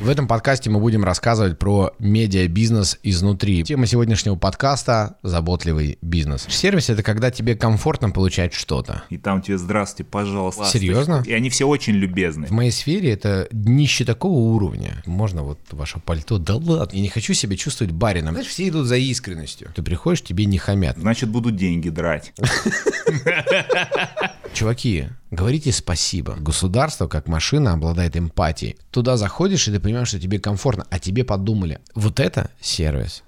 [0.00, 3.64] В этом подкасте мы будем рассказывать про медиабизнес изнутри.
[3.64, 6.46] Тема сегодняшнего подкаста– заботливый бизнес.
[6.48, 9.02] Сервис– это когда тебе комфортно получать что-то.
[9.10, 10.66] И там тебе «Здравствуйте, пожалуйста».
[10.66, 11.24] Серьезно?
[11.26, 12.46] И они все очень любезны.
[12.46, 15.02] В моей сфере это днище такого уровня.
[15.04, 16.38] Можно вот ваше пальто?
[16.38, 16.94] Да ладно.
[16.94, 18.34] Я не хочу себя чувствовать барином.
[18.34, 19.72] Знаешь, все идут за искренностью.
[19.74, 20.96] Ты приходишь, тебе не хамят.
[20.96, 22.32] Значит, будут деньги драть.
[24.58, 26.34] Чуваки, говорите спасибо.
[26.34, 28.76] Государство, как машина, обладает эмпатией.
[28.90, 31.78] Туда заходишь, и ты понимаешь, что тебе комфортно, а тебе подумали.
[31.94, 33.22] Вот это сервис.